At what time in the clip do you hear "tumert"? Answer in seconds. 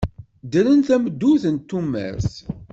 1.67-2.31